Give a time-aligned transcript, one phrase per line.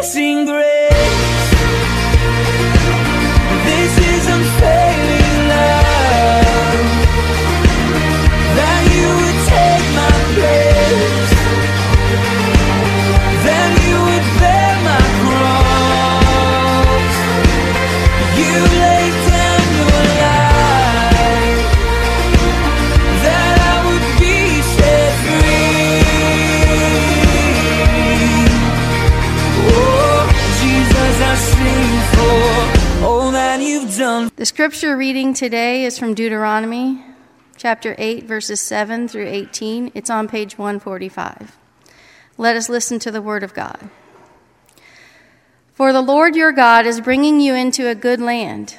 [0.00, 0.69] amazing grace.
[34.36, 37.04] The scripture reading today is from Deuteronomy
[37.56, 39.90] chapter 8, verses 7 through 18.
[39.94, 41.58] It's on page 145.
[42.38, 43.90] Let us listen to the word of God.
[45.74, 48.76] For the Lord your God is bringing you into a good land,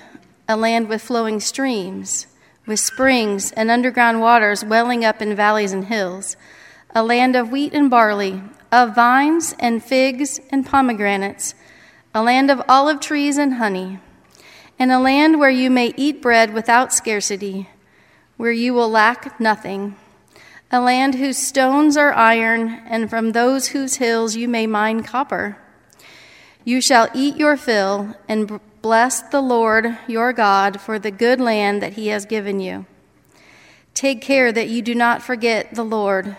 [0.48, 2.28] a land with flowing streams,
[2.66, 6.38] with springs and underground waters welling up in valleys and hills,
[6.96, 8.42] a land of wheat and barley,
[8.72, 11.54] of vines and figs and pomegranates,
[12.16, 14.00] a land of olive trees and honey,
[14.82, 17.70] and a land where you may eat bread without scarcity,
[18.38, 19.96] where you will lack nothing,
[20.72, 25.56] a land whose stones are iron, and from those whose hills you may mine copper.
[26.66, 31.84] You shall eat your fill and bless the Lord your God for the good land
[31.84, 32.88] that he has given you.
[33.94, 36.36] Take care that you do not forget the Lord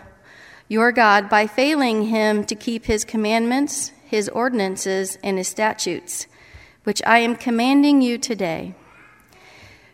[0.66, 6.26] your God by failing him to keep his commandments, his ordinances, and his statutes,
[6.84, 8.74] which I am commanding you today.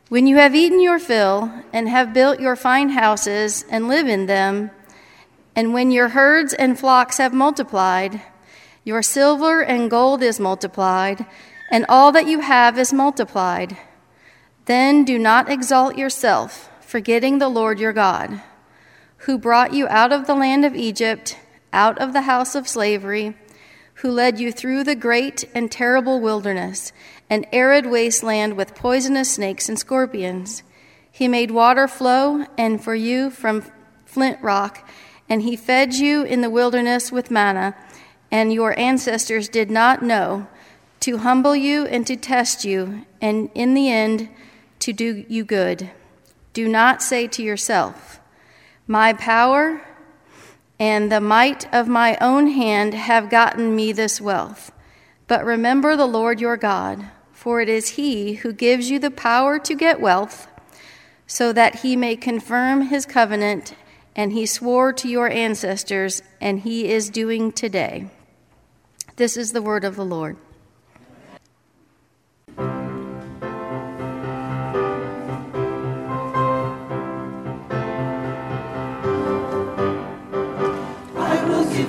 [0.09, 4.27] When you have eaten your fill and have built your fine houses and live in
[4.27, 4.71] them,
[5.55, 8.23] and when your herds and flocks have multiplied,
[8.85, 11.27] your silver and gold is multiplied,
[11.71, 13.77] and all that you have is multiplied.
[14.65, 18.41] Then do not exalt yourself, forgetting the Lord your God,
[19.19, 21.37] who brought you out of the land of Egypt,
[21.71, 23.37] out of the house of slavery,
[24.01, 26.93] who led you through the great and terrible wilderness,
[27.29, 30.63] an arid wasteland with poisonous snakes and scorpions.
[31.11, 33.65] He made water flow and for you from
[34.07, 34.89] flint rock,
[35.29, 37.75] and he fed you in the wilderness with manna
[38.31, 40.47] and your ancestors did not know,
[41.01, 44.29] to humble you and to test you, and in the end,
[44.81, 45.91] to do you good.
[46.53, 48.21] Do not say to yourself,
[48.87, 49.81] My power
[50.79, 54.71] and the might of my own hand have gotten me this wealth.
[55.27, 59.59] But remember the Lord your God, for it is He who gives you the power
[59.59, 60.49] to get wealth,
[61.27, 63.75] so that He may confirm His covenant,
[64.17, 68.09] and He swore to your ancestors, and He is doing today.
[69.17, 70.37] This is the word of the Lord.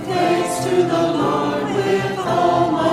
[0.10, 2.89] Thanks to the Lord with all my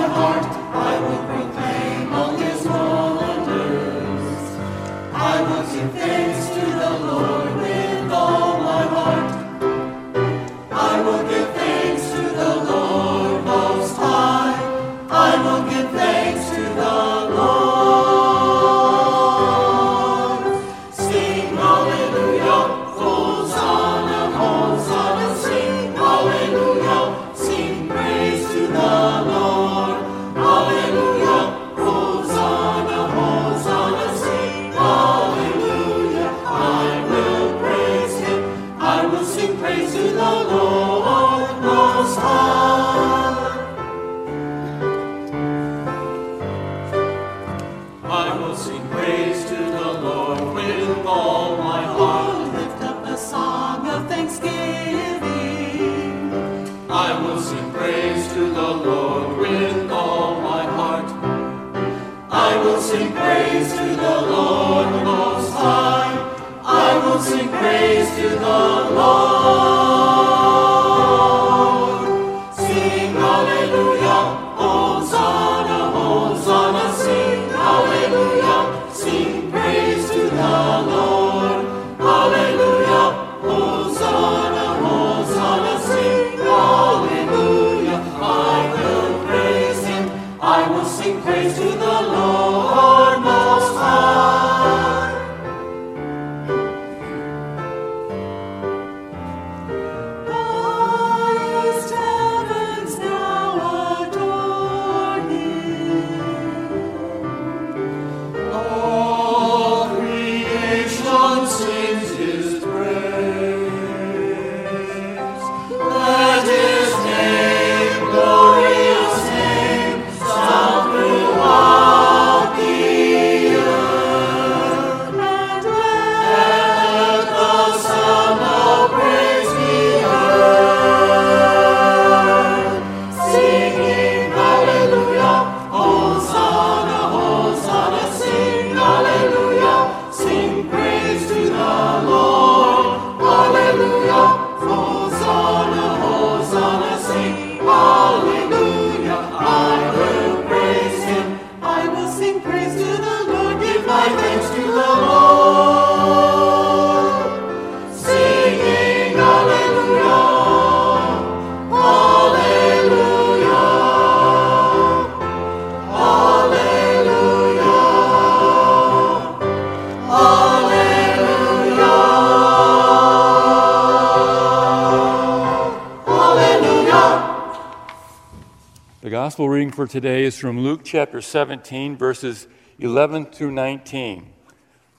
[179.07, 182.45] The gospel reading for today is from Luke chapter 17, verses
[182.77, 184.33] 11 through 19.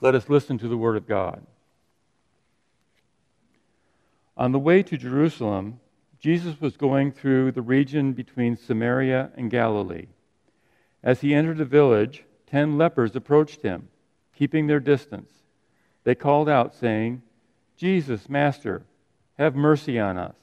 [0.01, 1.45] Let us listen to the word of God.
[4.35, 5.79] On the way to Jerusalem,
[6.19, 10.07] Jesus was going through the region between Samaria and Galilee.
[11.03, 13.89] As he entered a village, ten lepers approached him,
[14.35, 15.31] keeping their distance.
[16.03, 17.21] They called out, saying,
[17.77, 18.81] Jesus, Master,
[19.37, 20.35] have mercy on us.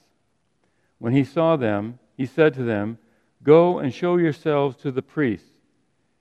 [0.99, 2.99] When he saw them, he said to them,
[3.43, 5.49] Go and show yourselves to the priests.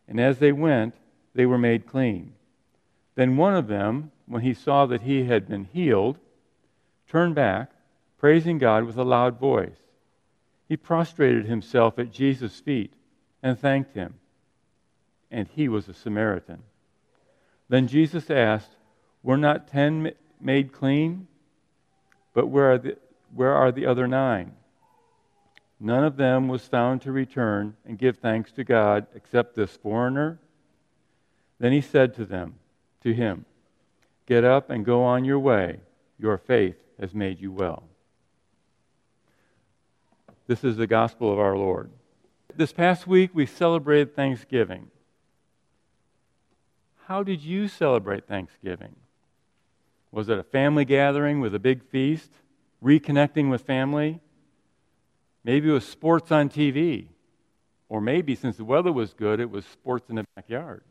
[0.08, 0.94] And as they went,
[1.34, 2.34] they were made clean.
[3.14, 6.18] Then one of them, when he saw that he had been healed,
[7.08, 7.70] turned back,
[8.18, 9.78] praising God with a loud voice.
[10.68, 12.92] He prostrated himself at Jesus' feet
[13.42, 14.14] and thanked him.
[15.30, 16.62] And he was a Samaritan.
[17.68, 18.70] Then Jesus asked,
[19.22, 21.26] Were not ten made clean?
[22.34, 22.96] But where are the,
[23.34, 24.52] where are the other nine?
[25.78, 30.38] None of them was found to return and give thanks to God except this foreigner.
[31.58, 32.54] Then he said to them,
[33.02, 33.44] to him,
[34.26, 35.80] Get up and go on your way.
[36.18, 37.84] Your faith has made you well.
[40.48, 41.90] This is the gospel of our Lord.
[42.54, 44.90] This past week we celebrated Thanksgiving.
[47.06, 48.96] How did you celebrate Thanksgiving?
[50.10, 52.30] Was it a family gathering with a big feast?
[52.82, 54.20] Reconnecting with family?
[55.46, 57.06] Maybe it was sports on TV.
[57.88, 60.82] Or maybe, since the weather was good, it was sports in the backyard.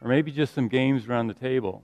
[0.00, 1.82] Or maybe just some games around the table.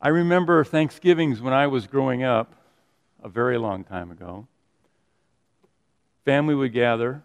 [0.00, 2.54] I remember Thanksgivings when I was growing up,
[3.22, 4.46] a very long time ago.
[6.24, 7.22] Family would gather.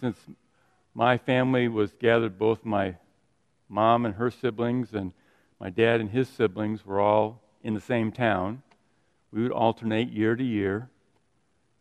[0.00, 0.16] Since
[0.94, 2.96] my family was gathered, both my
[3.68, 5.12] mom and her siblings and
[5.60, 8.62] my dad and his siblings were all in the same town.
[9.30, 10.88] We would alternate year to year.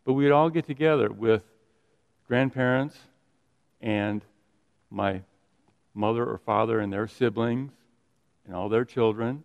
[0.06, 1.44] But we'd all get together with
[2.28, 2.98] grandparents
[3.82, 4.24] and
[4.90, 5.22] my
[5.94, 7.72] mother or father and their siblings
[8.46, 9.44] and all their children.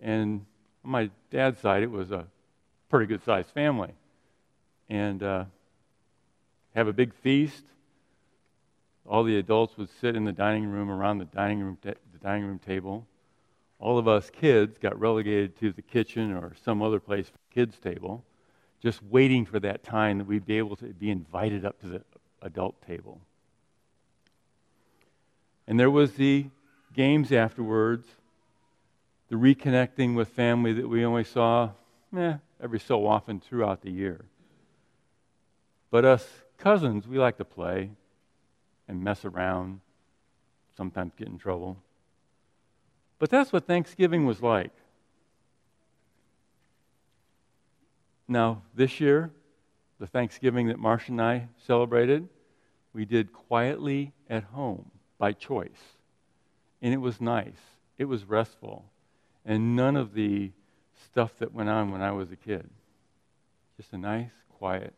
[0.00, 0.44] And
[0.84, 2.26] on my dad's side, it was a
[2.88, 3.92] pretty good sized family.
[4.88, 5.44] And uh,
[6.74, 7.64] have a big feast.
[9.04, 12.46] All the adults would sit in the dining room around the dining room, the dining
[12.46, 13.06] room table.
[13.78, 17.78] All of us kids got relegated to the kitchen or some other place for kids'
[17.78, 18.24] table
[18.86, 22.02] just waiting for that time that we'd be able to be invited up to the
[22.40, 23.20] adult table.
[25.66, 26.46] And there was the
[26.94, 28.06] games afterwards,
[29.28, 31.70] the reconnecting with family that we only saw
[32.16, 34.26] eh, every so often throughout the year.
[35.90, 36.24] But us
[36.56, 37.90] cousins, we like to play
[38.86, 39.80] and mess around,
[40.76, 41.76] sometimes get in trouble.
[43.18, 44.70] But that's what Thanksgiving was like.
[48.28, 49.30] Now, this year,
[49.98, 52.28] the Thanksgiving that Marcia and I celebrated,
[52.92, 55.70] we did quietly at home by choice.
[56.82, 57.60] And it was nice,
[57.98, 58.84] it was restful,
[59.44, 60.52] and none of the
[61.04, 62.68] stuff that went on when I was a kid.
[63.76, 64.94] Just a nice, quiet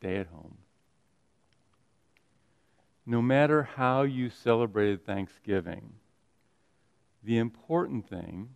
[0.00, 0.56] day at home.
[3.04, 5.92] No matter how you celebrated Thanksgiving,
[7.22, 8.50] the important thing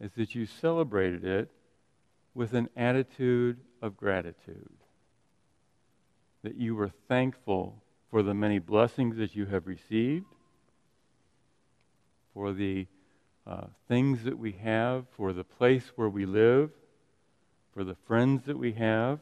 [0.00, 1.50] is that you celebrated it
[2.38, 4.70] with an attitude of gratitude.
[6.44, 10.24] That you were thankful for the many blessings that you have received,
[12.32, 12.86] for the
[13.44, 16.70] uh, things that we have, for the place where we live,
[17.74, 19.18] for the friends that we have.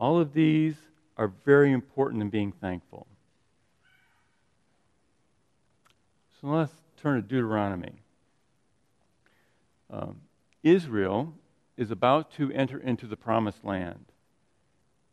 [0.00, 0.74] All of these
[1.16, 3.06] are very important in being thankful.
[6.40, 8.02] So let's turn to Deuteronomy.
[9.90, 10.22] Um,
[10.68, 11.34] Israel
[11.76, 14.06] is about to enter into the promised land.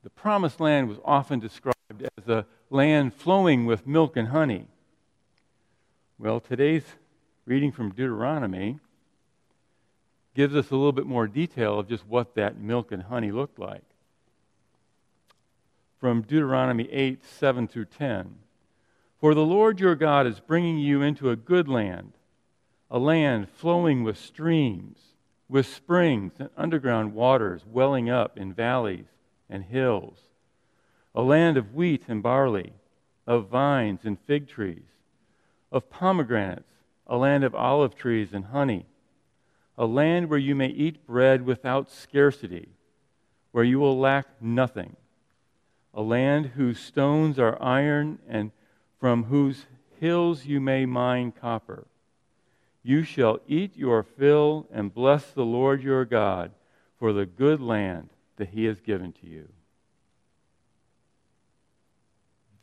[0.03, 1.75] The promised land was often described
[2.17, 4.67] as a land flowing with milk and honey.
[6.17, 6.85] Well, today's
[7.45, 8.79] reading from Deuteronomy
[10.33, 13.59] gives us a little bit more detail of just what that milk and honey looked
[13.59, 13.83] like.
[15.99, 18.35] From Deuteronomy 8 7 through 10.
[19.19, 22.13] For the Lord your God is bringing you into a good land,
[22.91, 25.14] a land flowing with streams
[25.47, 29.05] with springs and underground waters welling up in valleys
[29.49, 30.19] and hills,
[31.13, 32.73] a land of wheat and barley,
[33.27, 34.83] of vines and fig trees,
[35.71, 36.71] of pomegranates,
[37.07, 38.85] a land of olive trees and honey,
[39.77, 42.69] a land where you may eat bread without scarcity,
[43.51, 44.95] where you will lack nothing,
[45.93, 48.51] a land whose stones are iron and
[48.99, 49.65] from whose
[49.99, 51.85] hills you may mine copper
[52.85, 56.51] you shall eat your fill and bless the Lord your God
[56.99, 59.49] for the good land that he has given to you.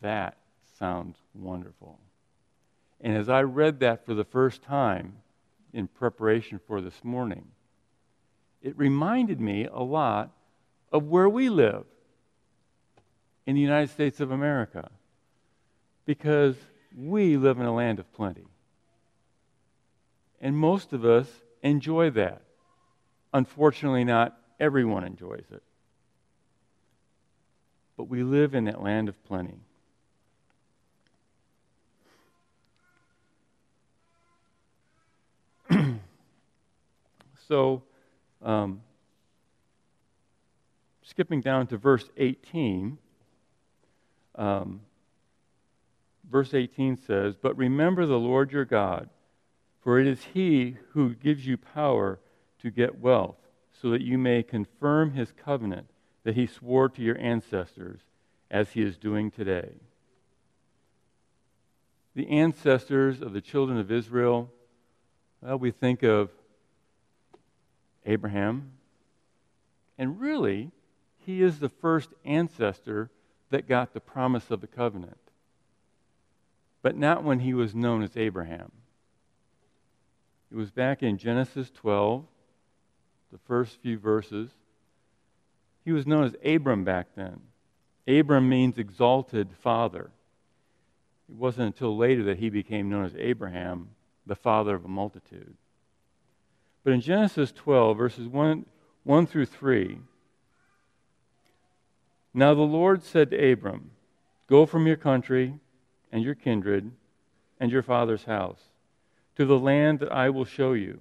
[0.01, 0.37] That
[0.79, 1.99] sounds wonderful.
[3.01, 5.15] And as I read that for the first time
[5.73, 7.49] in preparation for this morning,
[8.63, 10.31] it reminded me a lot
[10.93, 11.85] of where we live
[13.45, 14.89] in the United States of America.
[16.07, 16.55] Because
[16.97, 18.47] we live in a land of plenty.
[20.43, 21.29] And most of us
[21.63, 22.43] enjoy that.
[23.33, 25.63] Unfortunately, not everyone enjoys it.
[27.97, 29.61] But we live in that land of plenty.
[37.49, 37.85] so,
[38.43, 38.83] um,
[41.05, 42.99] skipping down to verse 18,
[44.35, 44.81] um,
[46.29, 49.09] verse 18 says, But remember the Lord your God,
[49.83, 52.21] for it is he who gives you power
[52.61, 53.37] to get wealth,
[53.73, 55.89] so that you may confirm his covenant
[56.23, 58.01] that he swore to your ancestors,
[58.51, 59.71] as he is doing today.
[62.15, 64.51] The ancestors of the children of Israel,
[65.41, 66.31] well, we think of
[68.05, 68.73] Abraham,
[69.99, 70.71] and really,
[71.17, 73.11] he is the first ancestor
[73.51, 75.19] that got the promise of the covenant,
[76.83, 78.71] but not when he was known as Abraham.
[80.53, 82.27] It was back in Genesis 12,
[83.33, 84.51] the first few verses.
[85.83, 87.41] He was known as Abram back then.
[88.07, 90.11] Abram means exalted father.
[91.31, 93.89] It wasn't until later that he became known as Abraham,
[94.27, 95.55] the father of a multitude.
[96.85, 98.67] But in Genesis 12, verses 1,
[99.05, 100.01] 1 through 3,
[102.35, 103.93] now the Lord said to Abram,
[104.49, 105.55] Go from your country
[106.11, 106.91] and your kindred
[107.59, 108.72] and your father's house
[109.37, 111.01] to the land that I will show you.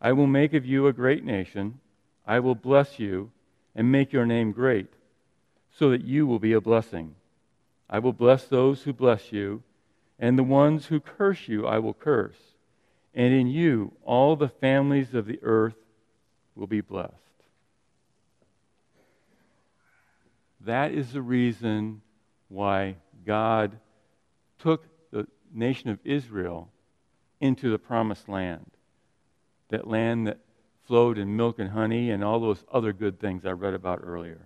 [0.00, 1.80] I will make of you a great nation.
[2.26, 3.30] I will bless you
[3.74, 4.92] and make your name great,
[5.70, 7.14] so that you will be a blessing.
[7.88, 9.62] I will bless those who bless you,
[10.18, 12.36] and the ones who curse you I will curse.
[13.14, 15.76] And in you all the families of the earth
[16.54, 17.14] will be blessed.
[20.60, 22.02] That is the reason
[22.48, 23.78] why God
[24.58, 26.68] took the nation of Israel
[27.40, 28.70] into the promised land.
[29.68, 30.38] That land that
[30.84, 34.40] flowed in milk and honey and all those other good things I read about earlier.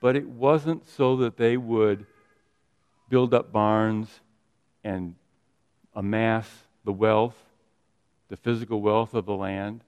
[0.00, 2.06] But it wasn't so that they would
[3.08, 4.20] build up barns
[4.82, 5.14] and
[5.94, 6.48] amass
[6.84, 7.36] the wealth,
[8.28, 9.82] the physical wealth of the land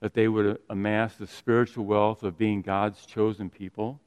[0.00, 4.00] that they would amass the spiritual wealth of being God's chosen people.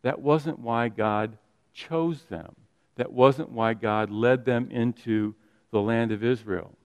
[0.00, 1.36] That wasn't why God
[1.74, 2.54] chose them.
[3.00, 5.34] That wasn't why God led them into
[5.70, 6.76] the land of Israel.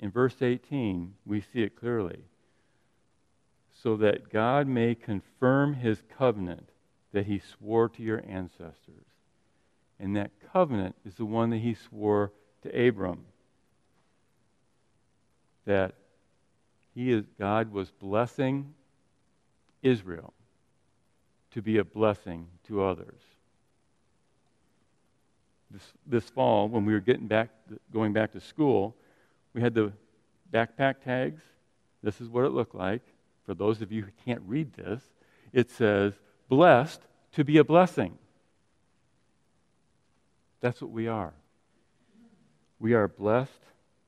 [0.00, 2.18] In verse 18, we see it clearly.
[3.80, 6.70] So that God may confirm his covenant
[7.12, 9.06] that he swore to your ancestors.
[10.00, 12.32] And that covenant is the one that he swore
[12.64, 13.24] to Abram
[15.64, 15.94] that
[16.92, 18.74] he is, God was blessing
[19.80, 20.34] Israel
[21.52, 23.20] to be a blessing to others.
[25.70, 27.50] This, this fall, when we were getting back,
[27.92, 28.96] going back to school,
[29.54, 29.92] we had the
[30.52, 31.42] backpack tags.
[32.02, 33.02] This is what it looked like.
[33.44, 35.02] For those of you who can't read this,
[35.52, 36.14] it says,
[36.48, 37.00] blessed
[37.32, 38.16] to be a blessing.
[40.60, 41.34] That's what we are.
[42.80, 43.50] We are blessed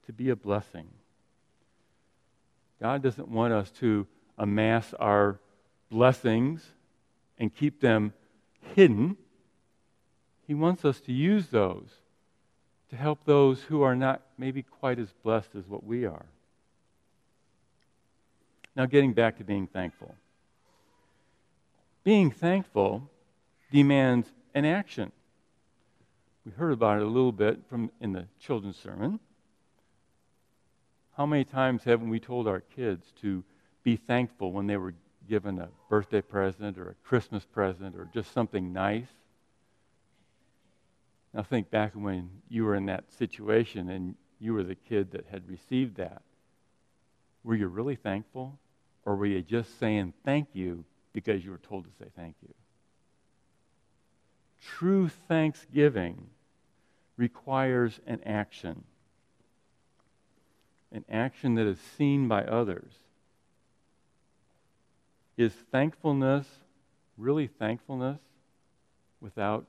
[0.06, 0.88] to be a blessing.
[2.80, 4.06] God doesn't want us to
[4.38, 5.38] amass our
[5.90, 6.64] blessings
[7.40, 8.12] and keep them
[8.74, 9.16] hidden.
[10.46, 11.88] He wants us to use those
[12.90, 16.26] to help those who are not maybe quite as blessed as what we are.
[18.76, 20.14] Now, getting back to being thankful.
[22.04, 23.08] Being thankful
[23.70, 25.12] demands an action.
[26.44, 29.20] We heard about it a little bit from in the children's sermon.
[31.16, 33.44] How many times haven't we told our kids to
[33.84, 34.94] be thankful when they were
[35.28, 39.08] given a birthday present or a Christmas present or just something nice?
[41.32, 45.26] Now think back when you were in that situation and you were the kid that
[45.30, 46.22] had received that.
[47.44, 48.58] Were you really thankful?
[49.04, 52.54] Or were you just saying thank you because you were told to say thank you?
[54.60, 56.28] True thanksgiving
[57.16, 58.84] requires an action
[60.92, 62.92] an action that is seen by others.
[65.40, 66.46] Is thankfulness
[67.16, 68.20] really thankfulness
[69.22, 69.64] without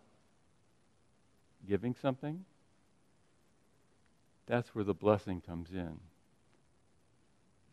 [1.66, 2.44] giving something?
[4.48, 5.98] That's where the blessing comes in.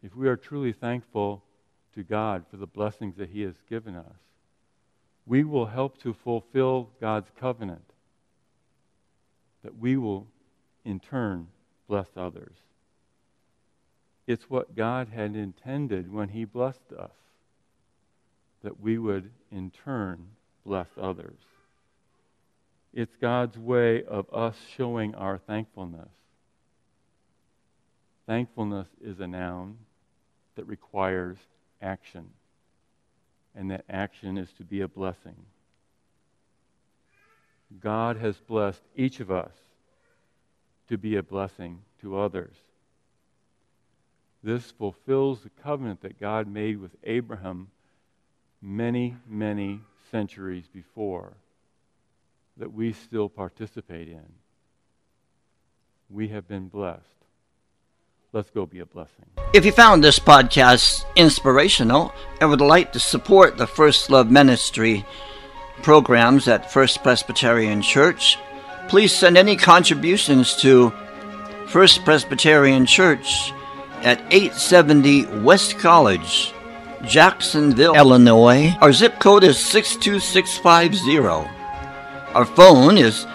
[0.00, 1.42] if we are truly thankful
[1.96, 4.20] to God for the blessings that He has given us,
[5.26, 7.94] we will help to fulfill God's covenant
[9.64, 10.28] that we will,
[10.84, 11.48] in turn,
[11.88, 12.58] bless others.
[14.28, 17.10] It's what God had intended when He blessed us,
[18.62, 20.26] that we would, in turn,
[20.64, 21.38] bless others.
[22.92, 26.08] It's God's way of us showing our thankfulness.
[28.26, 29.78] Thankfulness is a noun
[30.56, 31.38] that requires
[31.80, 32.28] action,
[33.54, 35.36] and that action is to be a blessing.
[37.80, 39.52] God has blessed each of us
[40.88, 42.56] to be a blessing to others.
[44.42, 47.68] This fulfills the covenant that God made with Abraham
[48.60, 51.34] many, many centuries before
[52.56, 54.24] that we still participate in.
[56.10, 57.02] We have been blessed.
[58.32, 59.24] Let's go be a blessing.
[59.54, 65.04] If you found this podcast inspirational and would like to support the First Love Ministry
[65.82, 68.36] programs at First Presbyterian Church,
[68.88, 70.92] please send any contributions to
[71.68, 73.52] First Presbyterian Church
[74.02, 76.52] at 870 West College,
[77.04, 78.74] Jacksonville, Illinois.
[78.80, 81.18] Our zip code is 62650.
[82.34, 83.26] Our phone is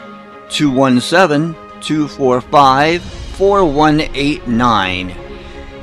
[0.49, 5.15] 217 245 4189.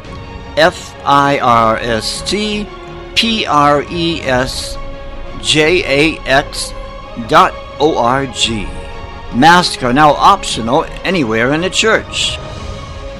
[0.56, 2.66] F I R S T
[3.14, 4.76] P R E S
[5.40, 6.72] J A X
[7.28, 8.64] dot O R G.
[9.34, 12.38] Masks are now optional anywhere in the church.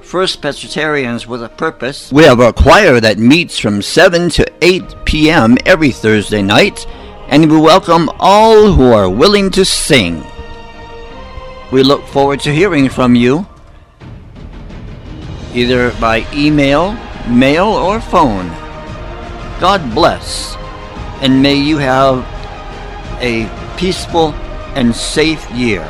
[0.02, 2.12] First Presbyterians with a Purpose.
[2.12, 5.58] We have a choir that meets from 7 to 8 p.m.
[5.65, 6.86] every Thursday night,
[7.28, 10.25] and we welcome all who are willing to sing.
[11.71, 13.45] We look forward to hearing from you,
[15.53, 16.93] either by email,
[17.27, 18.49] mail, or phone.
[19.60, 20.55] God bless,
[21.21, 22.25] and may you have
[23.21, 23.45] a
[23.77, 24.34] peaceful
[24.73, 25.86] and safe year.